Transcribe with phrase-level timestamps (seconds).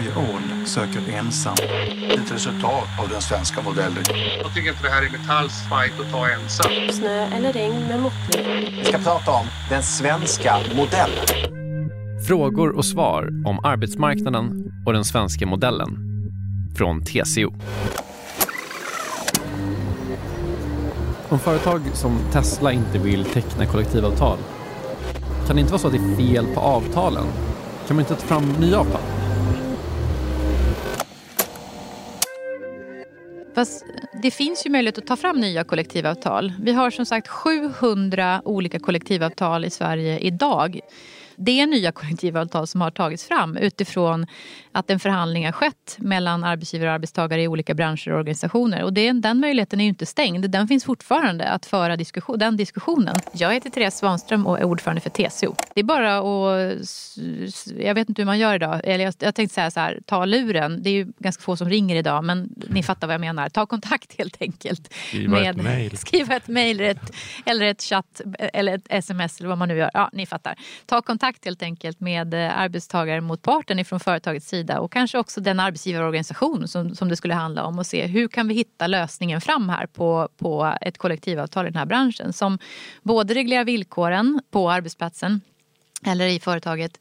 [0.00, 1.54] Börje Ahl söker ensam.
[2.10, 4.04] Ett resultat av den svenska modellen.
[4.42, 6.72] Jag tycker inte det här är Metalls fight att ta ensam.
[6.92, 8.74] Snö eller regn med måttlig.
[8.78, 11.50] Vi ska prata om den svenska modellen.
[12.26, 15.98] Frågor och svar om arbetsmarknaden och den svenska modellen.
[16.76, 17.52] Från TCO.
[21.28, 24.38] Om företag som Tesla inte vill teckna kollektivavtal,
[25.46, 27.26] kan det inte vara så att det är fel på avtalen?
[27.86, 29.19] Kan man inte ta fram nya avtal?
[33.54, 33.84] Fast
[34.22, 36.52] det finns ju möjlighet att ta fram nya kollektivavtal.
[36.60, 40.80] Vi har som sagt 700 olika kollektivavtal i Sverige idag
[41.40, 44.26] det är nya kollektivavtal som har tagits fram utifrån
[44.72, 48.82] att en förhandling har skett mellan arbetsgivare och arbetstagare i olika branscher och organisationer.
[48.82, 50.50] Och det, den möjligheten är ju inte stängd.
[50.50, 53.16] Den finns fortfarande att föra diskussion, den diskussionen.
[53.32, 55.54] Jag heter Therese Svanström och är ordförande för TCO.
[55.74, 57.78] Det är bara att...
[57.78, 58.80] Jag vet inte hur man gör idag.
[58.84, 60.82] Eller jag, jag tänkte säga så här, ta luren.
[60.82, 63.48] Det är ju ganska få som ringer idag men ni fattar vad jag menar.
[63.48, 64.92] Ta kontakt helt enkelt.
[64.92, 65.96] Skriva med, ett mejl.
[65.96, 67.12] Skriva ett mejl eller ett,
[67.44, 69.90] eller ett chatt eller ett sms eller vad man nu gör.
[69.94, 70.54] Ja, ni fattar.
[70.86, 75.60] Ta kontakt kontakt helt enkelt med eh, arbetstagarmotparten ifrån företagets sida och kanske också den
[75.60, 79.68] arbetsgivarorganisation som, som det skulle handla om och se hur kan vi hitta lösningen fram
[79.68, 82.58] här på, på ett kollektivavtal i den här branschen som
[83.02, 85.40] både reglerar villkoren på arbetsplatsen
[86.06, 86.98] eller i företaget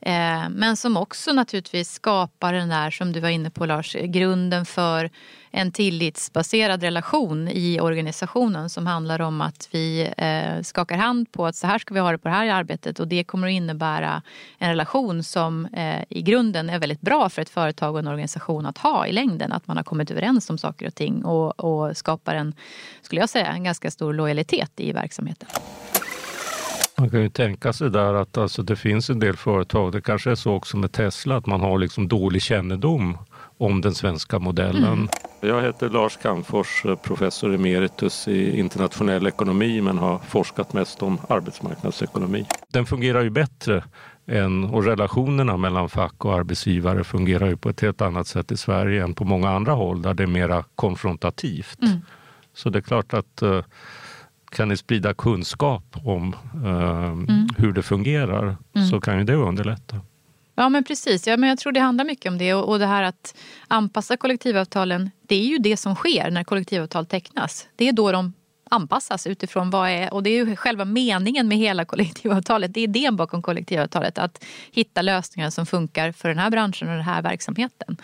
[0.00, 4.66] Eh, men som också naturligtvis skapar den där som du var inne på Lars, grunden
[4.66, 5.10] för
[5.50, 11.56] en tillitsbaserad relation i organisationen som handlar om att vi eh, skakar hand på att
[11.56, 14.22] så här ska vi ha det på det här arbetet och det kommer att innebära
[14.58, 18.66] en relation som eh, i grunden är väldigt bra för ett företag och en organisation
[18.66, 19.52] att ha i längden.
[19.52, 22.54] Att man har kommit överens om saker och ting och, och skapar en,
[23.02, 25.48] skulle jag säga, en ganska stor lojalitet i verksamheten.
[26.98, 30.30] Man kan ju tänka sig där att alltså, det finns en del företag, det kanske
[30.30, 33.18] är så också med Tesla, att man har liksom dålig kännedom
[33.58, 34.92] om den svenska modellen.
[34.92, 35.08] Mm.
[35.40, 42.46] Jag heter Lars Calmfors, professor emeritus i internationell ekonomi men har forskat mest om arbetsmarknadsekonomi.
[42.72, 43.84] Den fungerar ju bättre
[44.26, 48.56] än, och relationerna mellan fack och arbetsgivare fungerar ju på ett helt annat sätt i
[48.56, 51.82] Sverige än på många andra håll där det är mera konfrontativt.
[51.82, 51.98] Mm.
[52.54, 53.62] Så det är klart att uh,
[54.50, 57.48] kan ni sprida kunskap om eh, mm.
[57.58, 58.88] hur det fungerar mm.
[58.88, 59.96] så kan ju det underlätta.
[60.54, 62.86] Ja men precis, ja, men jag tror det handlar mycket om det och, och det
[62.86, 63.34] här att
[63.68, 65.10] anpassa kollektivavtalen.
[65.22, 67.68] Det är ju det som sker när kollektivavtal tecknas.
[67.76, 68.32] Det är då de
[68.70, 72.74] anpassas utifrån vad är, och det är ju själva meningen med hela kollektivavtalet.
[72.74, 76.94] Det är idén bakom kollektivavtalet, att hitta lösningar som funkar för den här branschen och
[76.94, 77.96] den här verksamheten.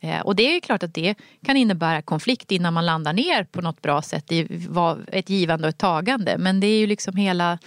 [0.00, 1.14] Eh, och det är klart att det
[1.44, 4.48] kan innebära konflikt innan man landar ner på något bra sätt i
[5.08, 6.38] ett givande och ett tagande.
[6.38, 7.58] Men det är ju liksom hela,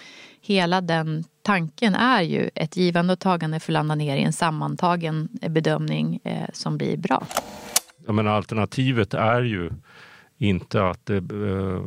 [0.41, 4.33] hela den tanken är ju ett givande och tagande för att landa ner i en
[4.33, 7.25] sammantagen bedömning eh, som blir bra.
[8.05, 9.71] Ja, men alternativet är ju
[10.37, 11.09] inte att.
[11.09, 11.17] Eh,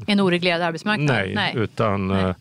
[0.06, 1.16] en oreglerad arbetsmarknad?
[1.16, 1.52] Nej, nej.
[1.56, 2.24] utan nej.
[2.24, 2.34] Eh,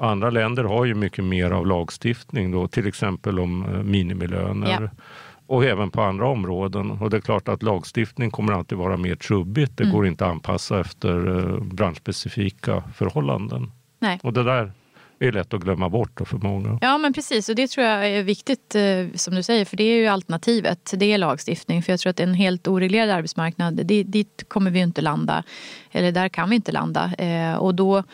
[0.00, 4.80] andra länder har ju mycket mer av lagstiftning då, till exempel om eh, minimilöner.
[4.82, 5.02] Ja
[5.48, 6.90] och även på andra områden.
[6.90, 9.76] Och det är klart att lagstiftning kommer alltid vara mer trubbigt.
[9.76, 9.96] Det mm.
[9.96, 13.70] går inte att anpassa efter eh, branschspecifika förhållanden.
[13.98, 14.20] Nej.
[14.22, 14.72] Och det där
[15.20, 16.78] är lätt att glömma bort för många.
[16.80, 19.84] Ja men precis och det tror jag är viktigt eh, som du säger för det
[19.84, 20.94] är ju alternativet.
[20.96, 25.00] Det är lagstiftning för jag tror att en helt oreglerad arbetsmarknad dit kommer vi inte
[25.00, 25.42] landa.
[25.90, 27.14] Eller där kan vi inte landa.
[27.18, 28.04] Eh, och då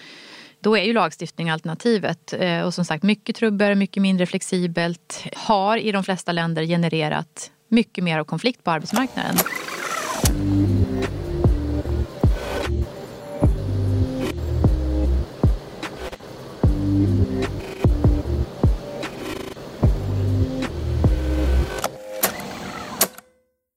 [0.64, 2.32] då är ju lagstiftning alternativet.
[2.32, 5.24] Eh, och som sagt, mycket trubbel, mycket mindre flexibelt.
[5.36, 9.36] Har i de flesta länder genererat mycket mer av konflikt på arbetsmarknaden.